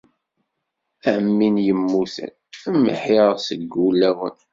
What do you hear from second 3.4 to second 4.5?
seg wulawen.